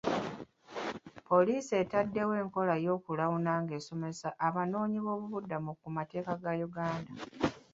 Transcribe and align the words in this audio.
Poliisi 1.29 1.73
ettaddewo 1.81 2.33
enkola 2.41 2.75
y'okulawuna 2.85 3.51
nga 3.61 3.73
esomesa 3.79 4.29
abanoonyiboobubudamu 4.47 5.71
ku 5.79 5.87
mateeka 5.97 6.31
ga 6.41 6.51
Uganda. 6.67 7.11